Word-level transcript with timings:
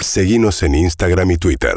Seguimos 0.00 0.62
en 0.62 0.74
Instagram 0.74 1.30
y 1.32 1.36
Twitter. 1.38 1.74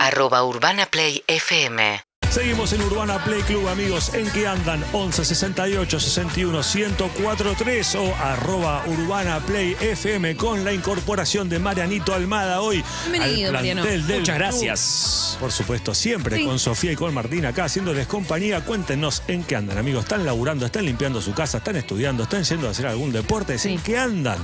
Arroba 0.00 0.44
Urbana 0.44 0.86
Play 0.86 1.22
FM. 1.26 2.00
Seguimos 2.30 2.72
en 2.72 2.82
Urbana 2.82 3.22
Play 3.22 3.42
Club, 3.42 3.68
amigos. 3.68 4.12
¿En 4.14 4.28
qué 4.30 4.48
andan? 4.48 4.84
11 4.92 5.24
68 5.24 6.00
61 6.00 6.60
1043 6.74 7.94
o 7.96 8.14
arroba 8.16 8.82
Urbana 8.86 9.38
Play 9.40 9.76
FM 9.80 10.34
con 10.36 10.64
la 10.64 10.72
incorporación 10.72 11.48
de 11.48 11.60
Marianito 11.60 12.12
Almada 12.12 12.60
hoy. 12.60 12.82
Bienvenido, 13.10 13.48
al 13.48 13.54
Mariano. 13.54 13.82
plantel 13.82 14.06
del 14.08 14.20
Muchas 14.20 14.36
club. 14.36 14.48
gracias. 14.48 15.36
Por 15.38 15.52
supuesto, 15.52 15.94
siempre 15.94 16.38
Sí. 16.38 16.44
con 16.44 16.58
Sofía 16.58 16.92
y 16.92 16.96
con 16.96 17.14
Martín 17.14 17.46
acá 17.46 17.66
haciéndoles 17.66 18.08
compañía. 18.08 18.64
Cuéntenos 18.64 19.22
en 19.28 19.44
qué 19.44 19.54
andan, 19.56 19.78
amigos. 19.78 20.04
¿Están 20.04 20.24
laburando? 20.24 20.66
¿Están 20.66 20.86
limpiando 20.86 21.22
su 21.22 21.32
casa? 21.34 21.58
¿Están 21.58 21.76
estudiando? 21.76 22.24
¿Están 22.24 22.42
yendo 22.42 22.66
a 22.66 22.70
hacer 22.72 22.86
algún 22.86 23.12
deporte? 23.12 23.58
Sí. 23.58 23.74
¿En 23.74 23.78
qué 23.80 23.96
andan? 23.98 24.38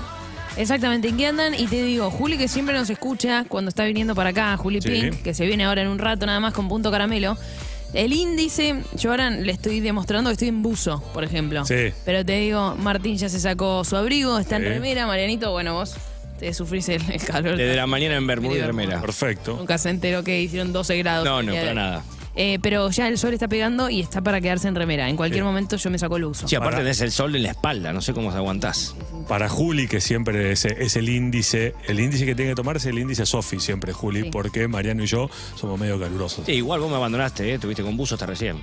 Exactamente, 0.61 1.09
¿en 1.09 1.17
qué 1.17 1.27
andan? 1.27 1.55
Y 1.55 1.67
te 1.67 1.83
digo, 1.83 2.11
Juli 2.11 2.37
que 2.39 2.49
siempre 2.49 2.75
nos 2.75 2.91
escucha 2.91 3.45
cuando 3.49 3.69
está 3.71 3.85
viniendo 3.85 4.15
para 4.15 4.31
acá, 4.31 4.57
Juli 4.57 4.81
Sí. 4.83 4.89
Pink, 4.91 5.23
que 5.23 5.35
se 5.35 5.47
viene 5.47 5.65
ahora 5.65 5.83
en 5.83 5.89
un 5.89 5.99
rato 5.99 6.27
nada 6.27 6.39
más 6.41 6.53
con 6.53 6.69
punto 6.69 6.91
caramelo. 6.91 7.37
El 7.93 8.13
índice, 8.13 8.77
yo 8.97 9.11
ahora 9.11 9.31
le 9.31 9.51
estoy 9.51 9.81
demostrando 9.81 10.31
que 10.31 10.35
estoy 10.35 10.49
en 10.49 10.63
buzo, 10.63 11.03
por 11.13 11.25
ejemplo. 11.25 11.65
Sí. 11.65 11.93
Pero 12.05 12.25
te 12.25 12.39
digo, 12.39 12.77
Martín 12.77 13.17
ya 13.17 13.29
se 13.29 13.41
sacó 13.41 13.85
su 13.85 13.97
abrigo, 13.97 14.39
está 14.39 14.59
Sí. 14.59 14.63
en 14.63 14.69
remera, 14.69 15.07
Marianito, 15.07 15.51
bueno, 15.51 15.75
vos 15.75 15.97
te 16.39 16.55
sufrís 16.55 16.89
el, 16.89 17.03
el 17.11 17.21
calor. 17.25 17.57
Desde 17.57 17.75
la 17.75 17.87
mañana 17.89 18.17
en 18.17 18.27
Bermuda 18.27 18.59
y 18.59 18.63
remera. 18.63 19.01
Perfecto. 19.01 19.57
Nunca 19.57 19.77
se 19.79 19.91
enteró 19.91 20.23
que 20.23 20.41
hicieron 20.41 20.73
12 20.73 20.97
grados. 20.99 21.25
No, 21.25 21.43
no, 21.43 21.53
para 21.53 21.75
nada. 21.75 22.05
Eh, 22.37 22.59
pero 22.63 22.89
ya 22.91 23.09
el 23.09 23.19
sol 23.19 23.35
está 23.35 23.49
pegando 23.49 23.91
y 23.91 24.01
está 24.01 24.21
para 24.23 24.41
quedarse 24.41 24.69
en 24.69 24.75
remera. 24.77 25.09
En 25.09 25.17
cualquier 25.17 25.43
Sí. 25.43 25.45
momento 25.47 25.77
yo 25.77 25.91
me 25.91 25.99
saco 25.99 26.17
el 26.17 26.25
uso. 26.25 26.47
Sí, 26.47 26.55
aparte 26.55 26.77
Para- 26.77 26.85
tenés 26.85 27.01
el 27.01 27.11
sol 27.11 27.35
en 27.35 27.43
la 27.43 27.51
espalda, 27.51 27.93
no 27.93 28.01
sé 28.01 28.13
cómo 28.15 28.31
te 28.31 28.37
aguantás. 28.37 28.95
Para 29.29 29.49
Juli, 29.49 29.89
que 29.89 30.01
siempre 30.01 30.53
es, 30.53 30.65
es 30.65 30.97
el 30.97 31.09
índice, 31.09 31.75
el 31.89 31.99
índice 32.01 32.25
que 32.27 32.35
tiene 32.35 32.53
que 32.53 32.55
tomar 32.57 32.77
es 32.77 32.87
el 32.87 32.99
índice 32.99 33.27
Sofi, 33.27 33.59
siempre 33.59 33.93
Juli, 33.93 34.23
Sí. 34.23 34.31
porque 34.31 34.69
Mariano 34.69 35.03
y 35.03 35.07
yo 35.07 35.29
somos 35.57 35.79
medio 35.79 35.99
calurosos. 35.99 36.47
Sí, 36.47 36.53
igual 36.53 36.81
vos 36.81 36.89
me 36.91 36.97
abandonaste, 36.97 37.53
¿eh? 37.55 37.59
Tuviste 37.59 37.83
con 37.83 37.97
buzo 37.97 38.15
hasta 38.15 38.27
recién. 38.27 38.59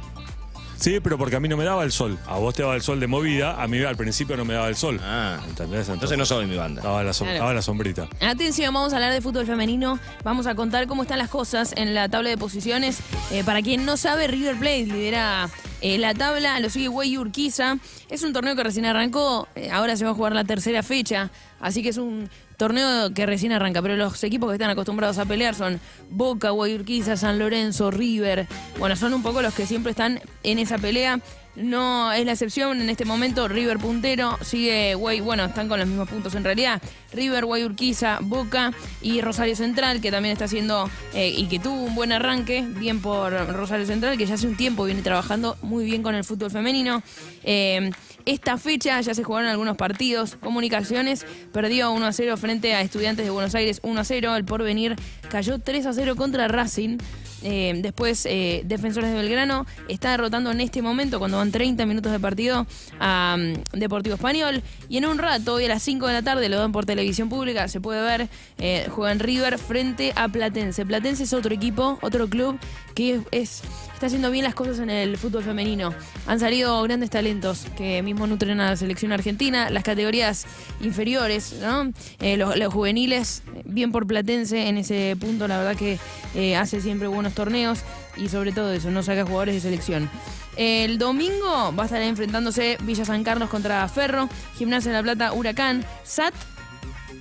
Sí, 0.80 1.00
pero 1.02 1.18
porque 1.18 1.36
a 1.36 1.40
mí 1.40 1.48
no 1.48 1.58
me 1.58 1.64
daba 1.64 1.84
el 1.84 1.92
sol. 1.92 2.18
A 2.28 2.38
vos 2.38 2.54
te 2.54 2.62
daba 2.62 2.76
el 2.76 2.82
sol 2.82 3.00
de 3.00 3.08
movida, 3.08 3.62
a 3.62 3.68
mí 3.68 3.82
al 3.84 3.96
principio 3.98 4.38
no 4.38 4.46
me 4.46 4.54
daba 4.54 4.68
el 4.70 4.76
sol. 4.76 5.00
Ah, 5.04 5.40
¿Entendés? 5.48 5.90
entonces 5.90 6.18
no 6.18 6.26
soy 6.26 6.46
mi 6.46 6.56
banda. 6.56 6.82
Estaba 6.82 7.04
la, 7.04 7.12
som- 7.12 7.24
Claro. 7.24 7.34
estaba 7.34 7.54
la 7.54 7.62
sombrita. 7.62 8.08
Atención, 8.22 8.74
vamos 8.74 8.94
a 8.94 8.98
hablar 8.98 9.12
de 9.12 9.22
fútbol 9.22 9.46
femenino. 9.46 10.00
Vamos 10.24 10.46
a 10.48 10.56
contar 10.56 10.88
cómo 10.88 11.02
están 11.04 11.18
las 11.18 11.30
cosas 11.30 11.74
en 11.76 11.94
la 11.94 12.10
tabla 12.10 12.30
de 12.30 12.38
posiciones. 12.38 13.00
Eh, 13.32 13.44
para 13.44 13.62
quien 13.62 13.86
no 13.86 13.98
sabe, 13.98 14.28
River 14.28 14.56
Plate 14.58 14.86
lidera 14.86 15.50
eh, 15.82 15.98
la 15.98 16.14
tabla, 16.14 16.60
lo 16.60 16.70
sigue 16.70 16.88
Güey 16.88 17.18
Urquiza. 17.18 17.78
Es 18.10 18.24
un 18.24 18.34
torneo 18.34 18.56
que 18.56 18.64
recién 18.64 18.86
arrancó, 18.86 19.48
eh, 19.56 19.70
ahora 19.72 19.96
se 19.96 20.06
va 20.06 20.12
a 20.12 20.14
jugar 20.14 20.34
la 20.34 20.44
tercera 20.44 20.84
fecha, 20.84 21.30
así 21.60 21.84
que 21.84 21.90
es 21.90 21.98
un 21.98 22.30
torneo 22.58 23.14
que 23.14 23.26
recién 23.26 23.52
arranca, 23.52 23.82
pero 23.82 23.96
los 23.96 24.24
equipos 24.24 24.50
que 24.50 24.56
están 24.56 24.72
acostumbrados 24.72 25.20
a 25.20 25.26
pelear 25.26 25.54
son 25.54 25.80
Boca, 26.10 26.50
Güey 26.50 26.76
Urquiza, 26.76 27.16
San 27.16 27.38
Lorenzo, 27.38 27.92
River. 27.92 28.48
Bueno, 28.80 28.96
son 28.96 29.14
un 29.14 29.22
poco 29.22 29.42
los 29.42 29.54
que 29.54 29.68
siempre 29.68 29.92
están 29.92 30.20
en 30.44 30.60
esa 30.60 30.78
pelea. 30.80 31.20
No 31.58 32.12
es 32.12 32.24
la 32.24 32.34
excepción 32.34 32.82
en 32.82 32.90
este 32.90 33.04
momento. 33.04 33.48
River 33.48 33.80
puntero, 33.80 34.38
sigue 34.44 34.94
Güey, 34.94 35.22
bueno, 35.22 35.44
están 35.44 35.68
con 35.68 35.80
los 35.80 35.88
mismos 35.88 36.08
puntos 36.08 36.36
en 36.36 36.44
realidad. 36.44 36.80
River, 37.14 37.46
Güey 37.46 37.66
Urquiza, 37.66 38.20
Boca 38.22 38.74
y 39.02 39.22
Rosario 39.22 39.56
Central, 39.56 40.00
que 40.00 40.12
también 40.12 40.34
está 40.34 40.46
haciendo 40.46 40.88
eh, 41.16 41.34
y 41.36 41.48
que 41.48 41.58
tuvo 41.58 41.82
un 41.84 41.96
buen 41.96 42.12
arranque, 42.12 42.62
bien 42.62 43.02
por 43.02 43.34
Rosario 43.54 43.88
Central, 43.88 44.20
que 44.20 44.28
ya 44.28 44.36
hace 44.36 44.46
un 44.46 44.56
tiempo 44.56 44.84
viene 44.84 45.02
trabajando 45.02 45.58
muy 45.64 45.86
bien 45.86 46.04
con 46.04 46.14
el 46.14 46.24
fútbol 46.24 46.52
femenino. 46.52 47.02
Eh, 47.44 47.90
esta 48.28 48.58
fecha 48.58 49.02
ya 49.02 49.16
se 49.16 49.24
jugaron 49.24 49.50
algunos 49.50 49.78
partidos. 49.78 50.36
Comunicaciones 50.36 51.26
perdió 51.54 51.92
1 51.92 52.06
a 52.06 52.12
0 52.12 52.38
frente 52.38 52.76
a 52.76 52.82
Estudiantes 52.82 53.26
de 53.26 53.32
Buenos 53.32 53.56
Aires 53.56 53.80
1 53.82 54.00
a 54.00 54.04
0. 54.04 54.36
El 54.36 54.46
porvenir 54.46 54.96
cayó 55.30 55.58
3 55.58 55.88
a 55.88 55.94
0 55.94 56.16
contra 56.18 56.48
Racing. 56.48 56.98
Eh, 57.44 57.74
después, 57.78 58.26
eh, 58.26 58.64
Defensores 58.66 59.10
de 59.12 59.16
Belgrano 59.16 59.66
está 59.88 60.12
derrotando 60.12 60.52
en 60.52 60.62
este 60.62 60.82
momento, 60.82 61.20
cuando 61.20 61.38
van 61.38 61.52
30 61.52 61.86
minutos 61.86 62.12
de 62.12 62.20
partido, 62.20 62.66
a 63.00 63.38
mm, 63.38 63.78
Deportivo 63.78 64.16
Español. 64.16 64.62
Y 64.90 64.98
en 64.98 65.06
un 65.06 65.18
rato, 65.18 65.56
hoy 65.56 65.66
a 65.66 65.70
las 65.70 65.84
5 65.84 66.08
de 66.08 66.14
la 66.14 66.22
tarde, 66.22 66.50
lo 66.50 66.58
dan 66.58 66.72
por 66.72 66.86
televisión 66.86 67.30
pública, 67.30 67.68
se 67.68 67.82
puede 67.82 68.02
ver, 68.02 68.30
eh, 68.58 68.88
juegan 68.90 69.20
River 69.20 69.58
frente 69.58 70.14
a 70.16 70.28
Platense. 70.28 70.86
Platense 70.86 71.24
es 71.24 71.34
otro 71.34 71.54
equipo, 71.54 72.00
otro 72.02 72.28
club 72.28 72.60
que 72.96 73.22
es, 73.32 73.62
está 73.94 74.08
haciendo 74.08 74.32
bien 74.32 74.44
las 74.44 74.56
cosas 74.56 74.80
en 74.80 74.90
el 74.90 75.18
fútbol 75.18 75.44
femenino. 75.44 75.94
Han 76.26 76.40
salido 76.40 76.82
grandes 76.82 77.12
talentos 77.12 77.66
que 77.78 78.02
mismo 78.02 78.26
nutren 78.26 78.60
a 78.60 78.72
la 78.72 78.76
selección 78.76 79.12
argentina, 79.12 79.70
las 79.70 79.84
categorías 79.84 80.48
inferiores, 80.82 81.54
¿no? 81.62 81.92
Eh, 82.20 82.38
los, 82.38 82.58
los 82.58 82.74
juveniles, 82.74 83.44
bien 83.68 83.92
por 83.92 84.08
Platense 84.08 84.68
en 84.68 84.78
ese 84.78 85.16
punto, 85.20 85.48
la 85.48 85.58
verdad 85.58 85.76
que 85.76 86.00
eh, 86.36 86.56
hace 86.56 86.82
siempre 86.82 87.08
buenos 87.08 87.34
torneos 87.34 87.80
y 88.16 88.30
sobre 88.30 88.52
todo 88.52 88.74
eso, 88.74 88.90
no 88.90 89.04
saca 89.04 89.24
jugadores 89.26 89.56
de 89.56 89.62
selección. 89.62 90.10
El 90.56 90.98
domingo 90.98 91.74
va 91.76 91.84
a 91.84 91.86
estar 91.86 92.02
enfrentándose 92.02 92.78
Villa 92.82 93.06
San 93.06 93.24
Carlos 93.24 93.50
contra 93.50 93.88
Ferro, 93.88 94.28
Gimnasia 94.58 94.92
de 94.92 94.98
la 94.98 95.04
Plata, 95.04 95.34
Huracán, 95.34 95.86
SAT, 96.04 96.34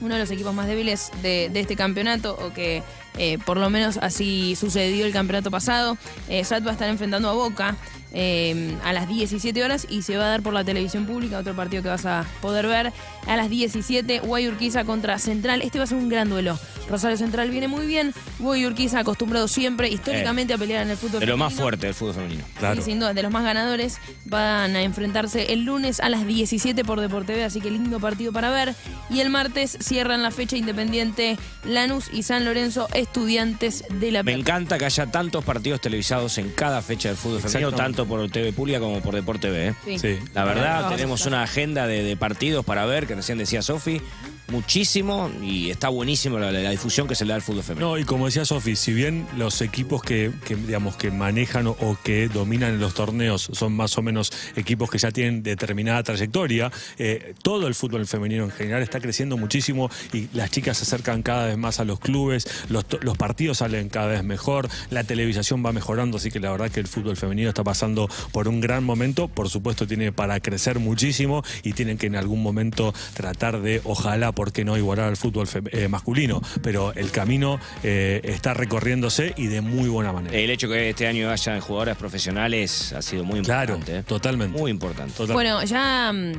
uno 0.01 0.15
de 0.15 0.21
los 0.21 0.31
equipos 0.31 0.55
más 0.55 0.67
débiles 0.67 1.11
de, 1.23 1.51
de 1.53 1.61
este 1.61 1.77
campeonato, 1.77 2.37
o 2.41 2.53
que 2.53 2.83
eh, 3.19 3.39
por 3.45 3.57
lo 3.57 3.71
menos 3.71 3.99
así 3.99 4.57
sucedió 4.57 5.07
el 5.07 5.13
campeonato 5.13 5.51
pasado. 5.51 5.97
Eh, 6.29 6.45
SAT 6.45 6.67
va 6.67 6.71
a 6.71 6.73
estar 6.73 6.89
enfrentando 6.89 7.29
a 7.29 7.33
Boca 7.33 7.77
eh, 8.13 8.77
a 8.85 8.93
las 8.93 9.09
17 9.09 9.63
horas 9.63 9.87
y 9.89 10.03
se 10.03 10.17
va 10.17 10.27
a 10.27 10.29
dar 10.29 10.43
por 10.43 10.55
la 10.55 10.65
televisión 10.65 11.07
pública, 11.07 11.39
otro 11.39 11.55
partido 11.55 11.83
que 11.83 11.89
vas 11.89 12.07
a 12.07 12.25
poder 12.41 12.67
ver 12.67 12.93
a 13.27 13.37
las 13.37 13.51
17, 13.51 14.21
Guay 14.21 14.49
Urquiza 14.49 14.85
contra 14.85 15.19
Central. 15.19 15.63
Este 15.63 15.79
va 15.79 15.85
a 15.85 15.87
ser 15.87 15.99
un 15.99 16.09
gran 16.09 16.29
duelo. 16.29 16.59
Rosario 16.89 17.17
Central 17.17 17.51
viene 17.51 17.69
muy 17.69 17.87
bien, 17.87 18.15
Guay 18.39 18.67
Urquiza 18.67 19.01
acostumbrado 19.01 19.49
siempre, 19.49 19.89
históricamente, 19.89 20.55
a 20.55 20.59
pelear 20.59 20.83
en 20.85 20.91
el 20.91 20.97
fútbol 20.97 21.21
De 21.21 21.27
lo 21.27 21.37
más 21.37 21.49
femenino. 21.53 21.63
fuerte 21.65 21.87
del 21.87 21.95
fútbol 21.95 22.15
femenino. 22.15 22.45
Claro. 22.59 22.77
Sí, 22.77 22.83
sin 22.91 23.01
duda, 23.01 23.15
de 23.15 23.23
los 23.23 23.33
más 23.33 23.45
ganadores. 23.45 23.99
Van 24.25 24.75
a 24.77 24.83
enfrentarse 24.83 25.53
el 25.53 25.65
lunes 25.65 26.01
a 26.01 26.09
las 26.09 26.27
17 26.27 26.85
por 26.85 27.01
Deporte 27.01 27.35
B, 27.35 27.45
así 27.45 27.61
que 27.61 27.71
lindo 27.71 27.99
partido 28.01 28.33
para 28.33 28.51
ver. 28.51 28.75
Y 29.11 29.21
el 29.21 29.31
martes 29.31 29.77
cierran 29.81 30.23
la 30.23 30.31
fecha 30.31 30.57
independiente 30.57 31.39
Lanús 31.65 32.09
y 32.13 32.23
San 32.23 32.45
Lorenzo, 32.45 32.89
estudiantes 32.95 33.85
de 33.91 34.13
la 34.13 34.23
Me 34.23 34.33
encanta 34.33 34.79
que 34.79 34.85
haya 34.85 35.07
tantos 35.07 35.45
partidos 35.45 35.81
televisados 35.81 36.39
en 36.39 36.51
cada 36.51 36.83
fecha 36.83 37.09
del 37.09 37.17
fútbol 37.17 37.41
femenino, 37.41 37.73
tanto 37.73 38.07
por 38.07 38.29
TV 38.31 38.53
Pública 38.53 38.79
como 38.81 39.01
por 39.01 39.15
Deporte 39.15 39.51
B. 39.51 39.69
¿eh? 39.69 39.75
Sí. 39.85 39.99
Sí. 39.99 40.19
La 40.35 40.45
verdad, 40.45 40.89
tenemos 40.91 41.27
una 41.27 41.43
agenda 41.43 41.87
de, 41.87 42.03
de 42.03 42.17
partidos 42.17 42.65
para 42.65 42.87
ver, 42.87 43.07
que 43.07 43.15
recién 43.15 43.39
decía 43.39 43.63
Sofi, 43.63 44.01
muchísimo 44.49 45.31
y 45.43 45.71
está 45.71 45.89
buenísimo 45.89 46.39
la, 46.39 46.71
difusión 46.71 47.09
que 47.09 47.15
se 47.15 47.25
le 47.25 47.31
da 47.31 47.37
al 47.37 47.43
fútbol 47.43 47.63
femenino. 47.63 47.91
No, 47.91 47.99
y 47.99 48.05
como 48.05 48.27
decía 48.27 48.45
Sofi, 48.45 48.77
si 48.77 48.93
bien 48.93 49.27
los 49.37 49.61
equipos 49.61 50.03
que, 50.03 50.31
digamos 50.49 50.97
que 50.97 51.11
manejan 51.11 51.67
o, 51.67 51.99
que 52.03 52.29
dominan 52.29 52.81
los 52.81 52.95
torneos 52.95 53.51
son 53.53 53.75
más 53.75 53.97
o 53.99 54.03
menos 54.03 54.33
equipos 54.57 54.91
que 54.91 54.99
ya 54.99 55.11
tienen 55.11 55.43
determinada 55.43 56.03
trayectoria, 56.03 56.71
eh, 56.99 57.35
todo 57.43 57.67
el 57.67 57.75
fútbol 57.75 58.07
femenino 58.07 58.45
en 58.45 58.51
general 58.51 58.83
está 58.83 59.01
creciendo 59.01 59.37
muchísimo 59.37 59.91
y 60.13 60.29
las 60.33 60.51
chicas 60.51 60.79
se 60.79 60.85
acercan 60.85 61.23
cada 61.23 61.47
vez 61.47 61.57
más 61.57 61.81
a 61.81 61.85
los 61.85 61.99
clubes, 62.01 62.47
los, 62.69 62.85
los 63.01 63.17
partidos 63.17 63.59
salen 63.59 63.89
cada 63.89 64.09
vez 64.09 64.25
mejor, 64.25 64.69
la 64.91 65.05
televisación 65.05 65.65
va 65.65 65.73
mejorando, 65.73 66.19
así 66.19 66.31
que 66.31 66.41
la 66.41 66.51
verdad 66.51 66.71
que 66.71 66.81
el 66.81 66.89
fútbol 66.89 67.17
femenino 67.17 67.49
está 67.49 67.65
pasando 67.65 68.09
por 68.33 68.49
un 68.49 68.61
gran 68.61 68.85
momento, 68.85 69.29
por 69.29 69.49
supuesto 69.49 69.87
tiene 69.87 70.13
para 70.13 70.41
crecer 70.41 70.79
muchísimo 70.79 71.43
y 71.63 71.73
tienen 71.73 71.99
que 71.99 72.07
en 72.07 72.17
algún 72.17 72.43
momento 72.43 72.95
tratar 73.15 73.61
de, 73.61 73.81
ojalá, 73.85 74.33
¿por 74.37 74.53
qué 74.53 74.65
no 74.65 74.77
igualar 74.77 75.09
al 75.09 75.17
fútbol 75.17 75.49
eh, 75.73 75.89
masculino? 75.89 76.41
Pero 76.63 76.93
el 76.95 77.11
camino 77.11 77.59
eh, 77.83 78.21
está 78.23 78.55
recorriéndose 78.55 79.35
y 79.37 79.47
de 79.49 79.63
muy 79.63 79.89
buena 79.89 80.13
manera. 80.13 80.37
El 80.37 80.51
hecho 80.51 80.69
que 80.69 80.91
este 80.91 81.09
año 81.09 81.31
haya 81.31 81.61
jugadoras 81.61 81.97
profesionales 81.97 82.93
ha 82.93 83.03
sido 83.03 83.25
muy 83.25 83.41
claro, 83.43 83.75
importante. 83.75 84.01
¿eh? 84.01 84.03
totalmente. 84.05 84.57
Muy 84.57 84.71
importante. 84.71 85.15
Total- 85.17 85.35
Bueno, 85.35 85.65
ya 85.65 86.13
mm, 86.13 86.33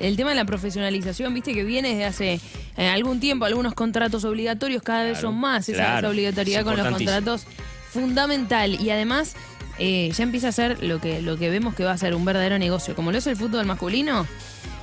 el 0.00 0.16
tema 0.16 0.30
de 0.30 0.36
la 0.36 0.44
profesionalización, 0.44 1.32
viste 1.32 1.54
que 1.54 1.62
viene 1.64 1.90
desde 1.90 2.04
hace 2.04 2.40
eh, 2.76 2.88
algún 2.88 3.20
tiempo, 3.20 3.44
algunos 3.44 3.74
contratos 3.74 4.24
obligatorios 4.24 4.82
cada 4.82 5.04
vez 5.04 5.12
Claro, 5.12 5.28
son 5.28 5.40
más, 5.40 5.68
esa, 5.68 5.78
claro, 5.78 5.98
esa 5.98 6.08
obligatoriedad 6.10 6.60
es 6.60 6.66
con 6.66 6.76
los 6.76 6.88
contratos 6.88 7.46
fundamental 7.90 8.74
y 8.80 8.90
además 8.90 9.36
eh, 9.78 10.10
ya 10.12 10.24
empieza 10.24 10.48
a 10.48 10.52
ser 10.52 10.82
lo 10.82 11.00
que, 11.00 11.22
lo 11.22 11.36
que 11.38 11.48
vemos 11.50 11.74
que 11.76 11.84
va 11.84 11.92
a 11.92 11.98
ser 11.98 12.14
un 12.14 12.24
verdadero 12.24 12.58
negocio, 12.58 12.94
como 12.96 13.12
lo 13.12 13.18
es 13.18 13.26
el 13.28 13.36
fútbol 13.36 13.64
masculino. 13.66 14.26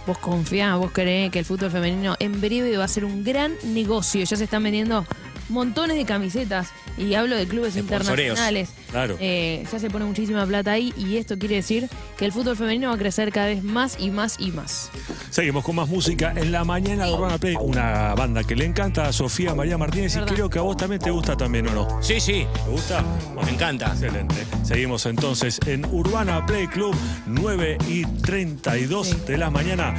Vos 0.07 0.17
confiás, 0.17 0.77
vos 0.77 0.91
creés 0.91 1.31
que 1.31 1.39
el 1.39 1.45
fútbol 1.45 1.69
femenino 1.69 2.15
en 2.19 2.41
breve 2.41 2.75
va 2.75 2.85
a 2.85 2.87
ser 2.87 3.05
un 3.05 3.23
gran 3.23 3.53
negocio. 3.63 4.23
Ya 4.23 4.35
se 4.35 4.43
están 4.45 4.63
vendiendo 4.63 5.05
montones 5.51 5.97
de 5.97 6.05
camisetas 6.05 6.69
y 6.97 7.13
hablo 7.13 7.35
de 7.35 7.47
clubes 7.47 7.75
internacionales. 7.75 8.69
Claro. 8.89 9.17
Eh, 9.19 9.65
ya 9.71 9.79
se 9.79 9.89
pone 9.89 10.05
muchísima 10.05 10.45
plata 10.45 10.71
ahí 10.71 10.93
y 10.97 11.17
esto 11.17 11.37
quiere 11.37 11.55
decir 11.55 11.87
que 12.17 12.25
el 12.25 12.31
fútbol 12.31 12.57
femenino 12.57 12.89
va 12.89 12.95
a 12.95 12.97
crecer 12.97 13.31
cada 13.31 13.47
vez 13.47 13.63
más 13.63 13.97
y 13.99 14.09
más 14.09 14.37
y 14.39 14.51
más. 14.51 14.89
Seguimos 15.29 15.63
con 15.63 15.75
más 15.75 15.87
música 15.87 16.33
en 16.35 16.51
la 16.51 16.63
mañana 16.63 17.05
de 17.05 17.13
Urbana 17.13 17.37
Play, 17.37 17.55
una 17.59 18.15
banda 18.15 18.43
que 18.43 18.55
le 18.55 18.65
encanta 18.65 19.07
a 19.07 19.13
Sofía 19.13 19.53
María 19.55 19.77
Martínez 19.77 20.15
y 20.15 20.19
creo 20.21 20.49
que 20.49 20.59
a 20.59 20.63
vos 20.63 20.77
también 20.77 21.01
te 21.01 21.11
gusta 21.11 21.37
también, 21.37 21.67
¿o 21.67 21.71
no? 21.71 22.01
Sí, 22.01 22.19
sí. 22.19 22.45
¿Te 22.53 22.69
gusta? 22.69 23.03
Me 23.43 23.51
encanta. 23.51 23.87
Excelente. 23.87 24.45
Seguimos 24.63 25.05
entonces 25.05 25.59
en 25.65 25.85
Urbana 25.85 26.45
Play 26.45 26.67
Club, 26.67 26.95
9 27.27 27.77
y 27.87 28.05
32 28.05 29.25
de 29.25 29.37
la 29.37 29.49
mañana. 29.49 29.95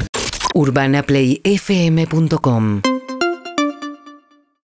UrbanaPlayFM.com 0.55 2.83